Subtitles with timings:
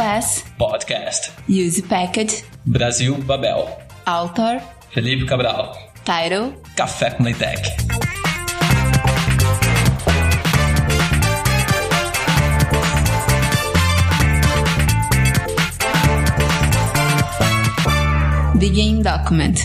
[0.00, 1.30] Class, Podcast.
[1.46, 3.68] Use Packet, Brasil Babel.
[4.06, 4.58] Author,
[4.94, 5.76] Felipe Cabral.
[6.06, 7.60] Title, Café com Leitec.
[18.54, 19.58] Begin Document.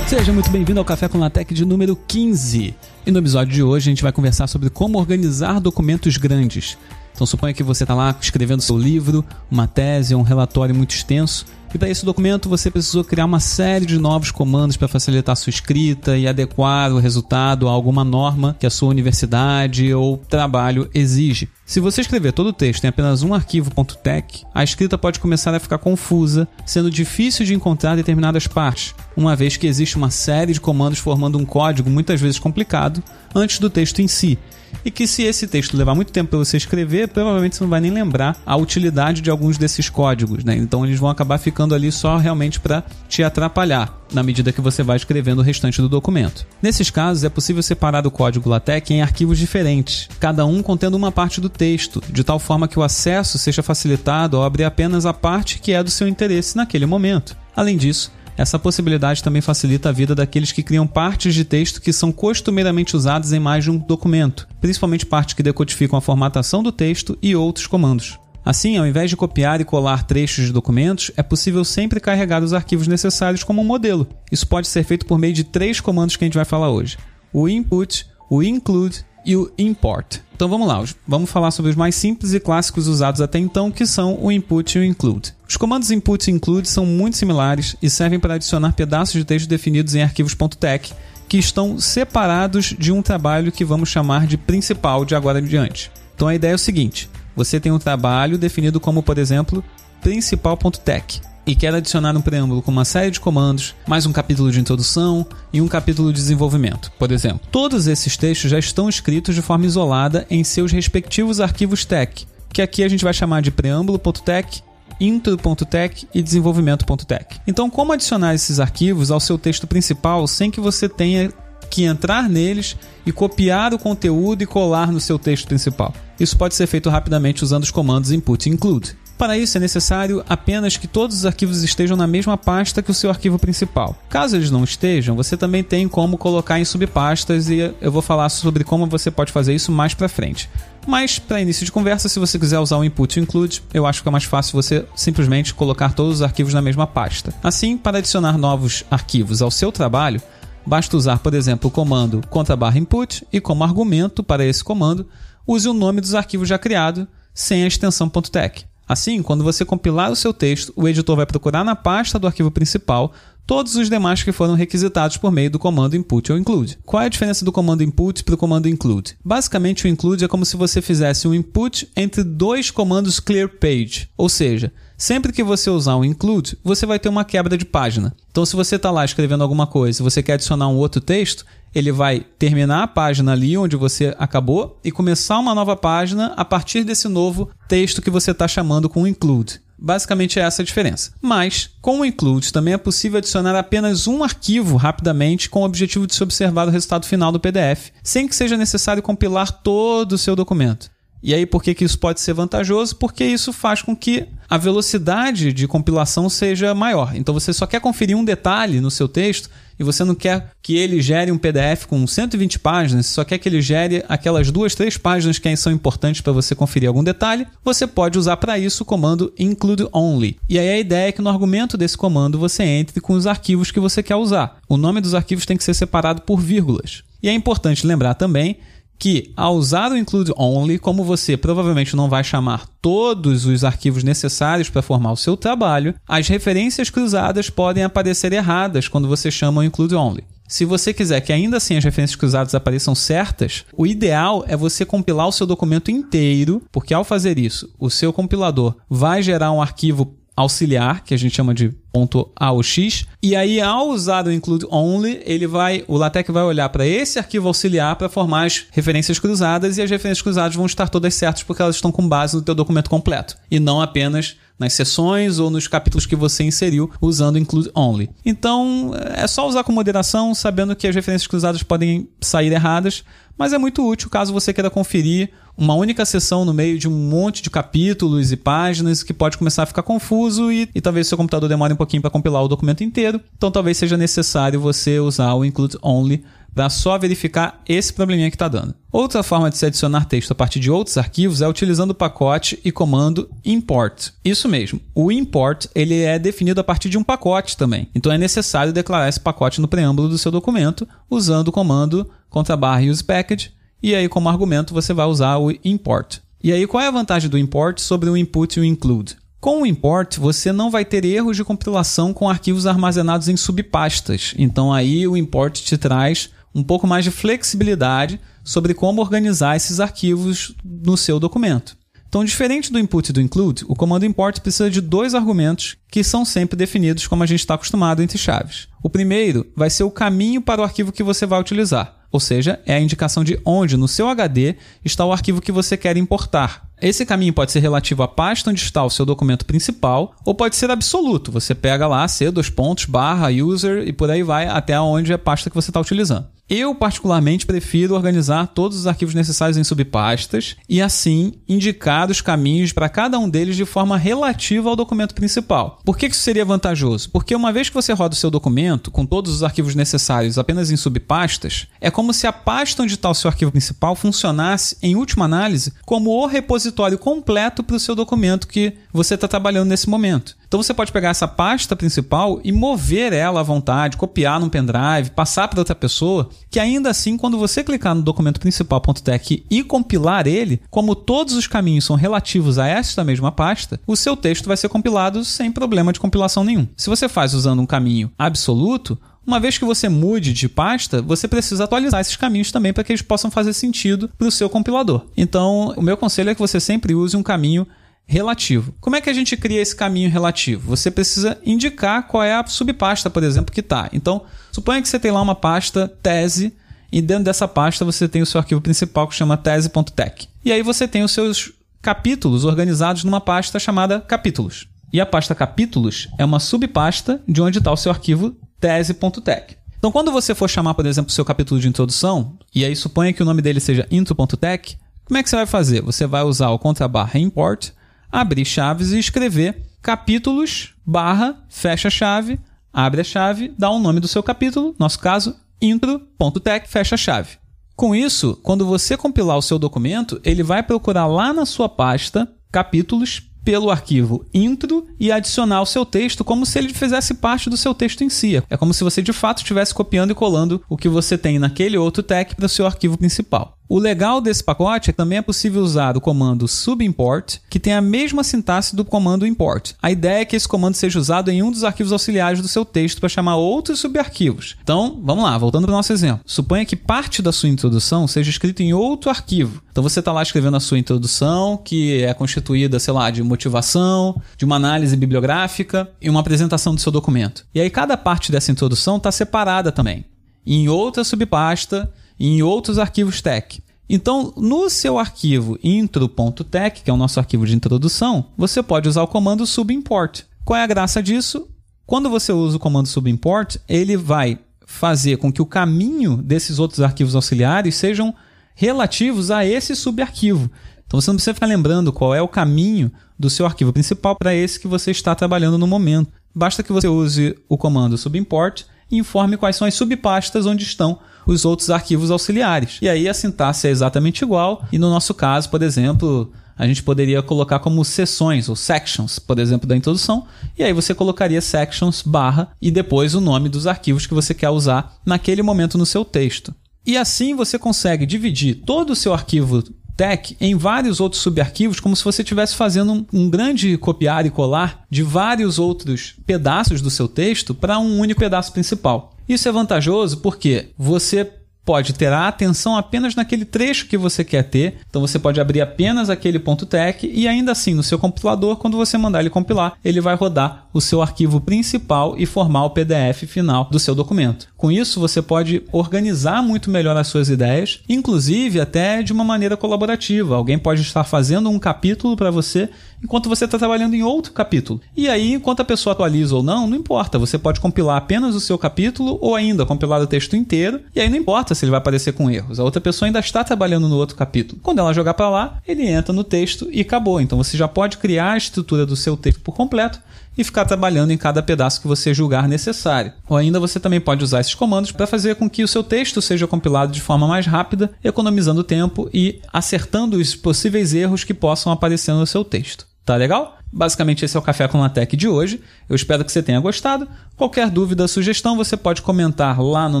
[0.08, 2.74] Seja muito bem-vindo ao Café com Latec de número 15.
[3.06, 6.76] E no episódio de hoje a gente vai conversar sobre como organizar documentos grandes.
[7.20, 11.44] Então suponha que você está lá escrevendo seu livro, uma tese um relatório muito extenso,
[11.72, 15.36] e para esse documento você precisou criar uma série de novos comandos para facilitar a
[15.36, 20.88] sua escrita e adequar o resultado a alguma norma que a sua universidade ou trabalho
[20.92, 21.48] exige.
[21.64, 23.70] Se você escrever todo o texto em apenas um arquivo
[24.02, 29.36] .tec, a escrita pode começar a ficar confusa, sendo difícil de encontrar determinadas partes, uma
[29.36, 33.00] vez que existe uma série de comandos formando um código muitas vezes complicado
[33.32, 34.36] antes do texto em si,
[34.84, 37.80] e que se esse texto levar muito tempo para você escrever, provavelmente você não vai
[37.80, 40.56] nem lembrar a utilidade de alguns desses códigos, né?
[40.56, 44.82] Então eles vão acabar ficando ali só realmente para te atrapalhar na medida que você
[44.82, 46.46] vai escrevendo o restante do documento.
[46.60, 51.12] Nesses casos, é possível separar o código LaTeX em arquivos diferentes, cada um contendo uma
[51.12, 55.12] parte do texto, de tal forma que o acesso seja facilitado ao abrir apenas a
[55.12, 57.36] parte que é do seu interesse naquele momento.
[57.54, 61.92] Além disso, essa possibilidade também facilita a vida daqueles que criam partes de texto que
[61.92, 66.72] são costumeiramente usadas em mais de um documento, principalmente partes que decodificam a formatação do
[66.72, 68.18] texto e outros comandos.
[68.44, 72.54] Assim, ao invés de copiar e colar trechos de documentos, é possível sempre carregar os
[72.54, 74.06] arquivos necessários como um modelo.
[74.32, 76.96] Isso pode ser feito por meio de três comandos que a gente vai falar hoje:
[77.32, 80.18] o input, o include e o import.
[80.34, 83.84] Então vamos lá, vamos falar sobre os mais simples e clássicos usados até então, que
[83.84, 85.34] são o input e o include.
[85.46, 89.48] Os comandos input e include são muito similares e servem para adicionar pedaços de texto
[89.48, 90.92] definidos em arquivos .tec
[91.28, 95.90] que estão separados de um trabalho que vamos chamar de principal de agora em diante.
[96.14, 99.64] Então a ideia é o seguinte: você tem um trabalho definido como, por exemplo,
[100.00, 104.60] principal.tec e quer adicionar um preâmbulo com uma série de comandos, mais um capítulo de
[104.60, 107.40] introdução e um capítulo de desenvolvimento, por exemplo.
[107.50, 112.62] Todos esses textos já estão escritos de forma isolada em seus respectivos arquivos TEC, que
[112.62, 114.62] aqui a gente vai chamar de preâmbulo.tec,
[115.00, 117.40] intro.tec e desenvolvimento.tec.
[117.46, 121.32] Então, como adicionar esses arquivos ao seu texto principal sem que você tenha
[121.70, 122.76] que entrar neles
[123.06, 125.94] e copiar o conteúdo e colar no seu texto principal?
[126.18, 128.96] Isso pode ser feito rapidamente usando os comandos input include.
[129.20, 132.94] Para isso é necessário apenas que todos os arquivos estejam na mesma pasta que o
[132.94, 133.94] seu arquivo principal.
[134.08, 138.30] Caso eles não estejam, você também tem como colocar em subpastas e eu vou falar
[138.30, 140.48] sobre como você pode fazer isso mais para frente.
[140.86, 144.08] Mas para início de conversa, se você quiser usar o input include, eu acho que
[144.08, 147.34] é mais fácil você simplesmente colocar todos os arquivos na mesma pasta.
[147.42, 150.22] Assim, para adicionar novos arquivos ao seu trabalho,
[150.66, 155.06] basta usar, por exemplo, o comando contra/input e como argumento para esse comando,
[155.46, 158.64] use o nome dos arquivos já criado sem a extensão .tec.
[158.88, 162.50] Assim, quando você compilar o seu texto, o editor vai procurar na pasta do arquivo
[162.50, 163.12] principal
[163.46, 166.78] todos os demais que foram requisitados por meio do comando input ou include.
[166.84, 169.16] Qual é a diferença do comando input para o comando include?
[169.24, 174.08] Basicamente, o include é como se você fizesse um input entre dois comandos clear page,
[174.16, 178.14] ou seja, sempre que você usar um include, você vai ter uma quebra de página.
[178.30, 181.44] Então, se você está lá escrevendo alguma coisa e você quer adicionar um outro texto,
[181.74, 186.44] ele vai terminar a página ali onde você acabou e começar uma nova página a
[186.44, 189.60] partir desse novo texto que você está chamando com include.
[189.80, 191.12] Basicamente é essa a diferença.
[191.22, 196.06] Mas, com o include, também é possível adicionar apenas um arquivo rapidamente com o objetivo
[196.06, 200.18] de se observar o resultado final do PDF, sem que seja necessário compilar todo o
[200.18, 200.90] seu documento.
[201.22, 202.96] E aí, por que, que isso pode ser vantajoso?
[202.96, 207.14] Porque isso faz com que a velocidade de compilação seja maior.
[207.14, 210.76] Então, você só quer conferir um detalhe no seu texto e você não quer que
[210.76, 214.98] ele gere um PDF com 120 páginas, só quer que ele gere aquelas duas, três
[214.98, 218.86] páginas que são importantes para você conferir algum detalhe, você pode usar para isso o
[218.86, 220.36] comando include only.
[220.48, 223.70] E aí a ideia é que no argumento desse comando você entre com os arquivos
[223.70, 224.58] que você quer usar.
[224.68, 227.02] O nome dos arquivos tem que ser separado por vírgulas.
[227.22, 228.58] E é importante lembrar também
[229.00, 234.04] que ao usar o include only, como você provavelmente não vai chamar todos os arquivos
[234.04, 239.62] necessários para formar o seu trabalho, as referências cruzadas podem aparecer erradas quando você chama
[239.62, 240.22] o include only.
[240.46, 244.84] Se você quiser que ainda assim as referências cruzadas apareçam certas, o ideal é você
[244.84, 249.62] compilar o seu documento inteiro, porque ao fazer isso, o seu compilador vai gerar um
[249.62, 254.66] arquivo auxiliar, que a gente chama de ponto .aux, e aí ao usar o include
[254.70, 259.18] only, ele vai, o LaTeX vai olhar para esse arquivo auxiliar para formar as referências
[259.18, 262.42] cruzadas e as referências cruzadas vão estar todas certas porque elas estão com base no
[262.42, 267.38] teu documento completo e não apenas nas seções ou nos capítulos que você inseriu usando
[267.38, 268.10] include only.
[268.24, 273.02] Então, é só usar com moderação, sabendo que as referências cruzadas podem sair erradas,
[273.38, 276.90] mas é muito útil caso você queira conferir uma única sessão no meio de um
[276.90, 281.16] monte de capítulos e páginas que pode começar a ficar confuso e, e talvez seu
[281.16, 283.20] computador demore um pouquinho para compilar o documento inteiro.
[283.36, 286.22] Então talvez seja necessário você usar o include only
[286.54, 288.74] para só verificar esse probleminha que está dando.
[288.92, 292.58] Outra forma de se adicionar texto a partir de outros arquivos é utilizando o pacote
[292.64, 294.08] e comando import.
[294.24, 297.88] Isso mesmo, o import ele é definido a partir de um pacote também.
[297.94, 302.56] Então é necessário declarar esse pacote no preâmbulo do seu documento usando o comando contra
[302.56, 303.52] barra use package
[303.82, 306.18] e aí como argumento você vai usar o import.
[306.42, 309.16] E aí qual é a vantagem do import sobre o input e o include?
[309.40, 314.34] Com o import, você não vai ter erros de compilação com arquivos armazenados em subpastas.
[314.36, 319.80] Então aí o import te traz um pouco mais de flexibilidade sobre como organizar esses
[319.80, 321.76] arquivos no seu documento.
[322.10, 326.02] Então, diferente do input e do include, o comando import precisa de dois argumentos que
[326.02, 328.66] são sempre definidos como a gente está acostumado entre chaves.
[328.82, 332.58] O primeiro vai ser o caminho para o arquivo que você vai utilizar, ou seja,
[332.66, 336.68] é a indicação de onde no seu HD está o arquivo que você quer importar.
[336.82, 340.56] Esse caminho pode ser relativo à pasta onde está o seu documento principal, ou pode
[340.56, 341.30] ser absoluto.
[341.30, 345.14] Você pega lá C, dois pontos, barra, user e por aí vai até onde é
[345.14, 346.26] a pasta que você está utilizando.
[346.50, 352.72] Eu, particularmente, prefiro organizar todos os arquivos necessários em subpastas e, assim, indicar os caminhos
[352.72, 355.78] para cada um deles de forma relativa ao documento principal.
[355.84, 357.08] Por que isso seria vantajoso?
[357.10, 360.72] Porque uma vez que você roda o seu documento com todos os arquivos necessários apenas
[360.72, 364.96] em subpastas, é como se a pasta onde está o seu arquivo principal funcionasse, em
[364.96, 369.88] última análise, como o repositório completo para o seu documento que você está trabalhando nesse
[369.88, 370.39] momento.
[370.50, 375.12] Então você pode pegar essa pasta principal e mover ela à vontade, copiar num pendrive,
[375.14, 380.26] passar para outra pessoa, que ainda assim, quando você clicar no documento principal.tech e compilar
[380.26, 384.56] ele, como todos os caminhos são relativos a esta mesma pasta, o seu texto vai
[384.56, 386.66] ser compilado sem problema de compilação nenhum.
[386.76, 391.28] Se você faz usando um caminho absoluto, uma vez que você mude de pasta, você
[391.28, 395.06] precisa atualizar esses caminhos também para que eles possam fazer sentido para o seu compilador.
[395.16, 397.64] Então, o meu conselho é que você sempre use um caminho
[398.10, 398.74] relativo.
[398.80, 400.68] Como é que a gente cria esse caminho relativo?
[400.68, 403.88] Você precisa indicar qual é a subpasta, por exemplo, que está.
[403.92, 406.52] Então, suponha que você tem lá uma pasta tese
[406.90, 410.28] e dentro dessa pasta você tem o seu arquivo principal que chama tese.tech.
[410.44, 414.66] E aí você tem os seus capítulos organizados numa pasta chamada capítulos.
[414.92, 419.56] E a pasta capítulos é uma subpasta de onde está o seu arquivo tese.tech.
[419.78, 423.12] Então, quando você for chamar, por exemplo, o seu capítulo de introdução, e aí suponha
[423.12, 425.80] que o nome dele seja intro.tech, como é que você vai fazer?
[425.82, 427.70] Você vai usar o contrabarra import
[428.10, 432.38] abrir chaves e escrever capítulos barra fecha chave,
[432.72, 437.38] abre a chave, dá o um nome do seu capítulo, nosso caso, intro.tech fecha chave.
[437.76, 442.30] Com isso, quando você compilar o seu documento, ele vai procurar lá na sua pasta
[442.52, 447.56] capítulos pelo arquivo intro e adicionar o seu texto como se ele fizesse parte do
[447.56, 448.42] seu texto em si.
[448.50, 451.78] É como se você de fato estivesse copiando e colando o que você tem naquele
[451.78, 453.56] outro tag para o seu arquivo principal.
[453.72, 457.72] O legal desse pacote é que também é possível usar o comando subimport, que tem
[457.72, 459.74] a mesma sintaxe do comando import.
[459.80, 462.64] A ideia é que esse comando seja usado em um dos arquivos auxiliares do seu
[462.64, 464.56] texto para chamar outros subarquivos.
[464.60, 466.20] Então, vamos lá, voltando para o nosso exemplo.
[466.26, 469.62] Suponha que parte da sua introdução seja escrita em outro arquivo.
[469.70, 474.20] Então você está lá escrevendo a sua introdução, que é constituída, sei lá, de motivação,
[474.36, 477.46] de uma análise bibliográfica e uma apresentação do seu documento.
[477.54, 480.04] E aí cada parte dessa introdução está separada também,
[480.44, 481.88] em outra subpasta
[482.20, 483.62] e em outros arquivos tech.
[483.88, 489.02] Então, no seu arquivo intro.tech, que é o nosso arquivo de introdução, você pode usar
[489.02, 490.22] o comando subimport.
[490.44, 491.48] Qual é a graça disso?
[491.86, 496.80] Quando você usa o comando subimport, ele vai fazer com que o caminho desses outros
[496.80, 498.14] arquivos auxiliares sejam
[498.54, 500.48] relativos a esse subarquivo.
[500.86, 504.34] Então você não precisa ficar lembrando qual é o caminho do seu arquivo principal para
[504.34, 506.12] esse que você está trabalhando no momento.
[506.32, 510.98] Basta que você use o comando subimport e informe quais são as subpastas onde estão
[511.26, 512.78] os outros arquivos auxiliares.
[512.82, 516.82] E aí a sintaxe é exatamente igual, e no nosso caso, por exemplo, a gente
[516.82, 520.26] poderia colocar como seções ou sections, por exemplo, da introdução,
[520.58, 524.50] e aí você colocaria sections barra e depois o nome dos arquivos que você quer
[524.50, 526.54] usar naquele momento no seu texto.
[526.86, 529.62] E assim você consegue dividir todo o seu arquivo
[530.00, 534.84] tech em vários outros subarquivos, como se você estivesse fazendo um, grande copiar e colar
[534.88, 539.12] de vários outros pedaços do seu texto para um único pedaço principal.
[539.28, 541.30] Isso é vantajoso porque você
[541.66, 544.78] pode ter a atenção apenas naquele trecho que você quer ter.
[544.88, 548.76] Então você pode abrir apenas aquele ponto .tech e ainda assim no seu compilador, quando
[548.76, 553.24] você mandar ele compilar, ele vai rodar o seu arquivo principal e formar o PDF
[553.26, 554.48] final do seu documento.
[554.60, 559.56] Com isso, você pode organizar muito melhor as suas ideias, inclusive até de uma maneira
[559.56, 560.36] colaborativa.
[560.36, 562.68] Alguém pode estar fazendo um capítulo para você
[563.02, 564.78] enquanto você está trabalhando em outro capítulo.
[564.94, 567.18] E aí, enquanto a pessoa atualiza ou não, não importa.
[567.18, 570.82] Você pode compilar apenas o seu capítulo ou ainda compilar o texto inteiro.
[570.94, 572.60] E aí não importa se ele vai aparecer com erros.
[572.60, 574.60] A outra pessoa ainda está trabalhando no outro capítulo.
[574.62, 577.18] Quando ela jogar para lá, ele entra no texto e acabou.
[577.18, 580.02] Então você já pode criar a estrutura do seu texto por completo
[580.36, 583.12] e ficar trabalhando em cada pedaço que você julgar necessário.
[583.28, 586.22] Ou ainda você também pode usar esses comandos para fazer com que o seu texto
[586.22, 591.72] seja compilado de forma mais rápida, economizando tempo e acertando os possíveis erros que possam
[591.72, 592.86] aparecer no seu texto.
[593.04, 593.58] Tá legal?
[593.72, 595.60] Basicamente, esse é o Café com Latec de hoje.
[595.88, 597.06] Eu espero que você tenha gostado.
[597.36, 600.00] Qualquer dúvida, sugestão, você pode comentar lá no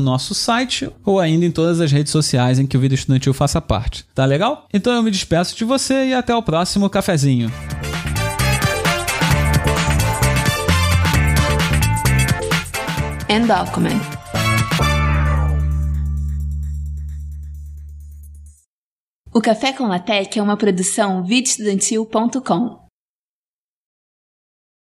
[0.00, 3.60] nosso site ou ainda em todas as redes sociais em que o Vídeo Estudantil faça
[3.60, 4.04] parte.
[4.14, 4.66] Tá legal?
[4.72, 7.50] Então eu me despeço de você e até o próximo cafezinho.
[13.30, 14.02] And document.
[19.32, 22.89] O Café com Latec é uma produção videoestudantil.com.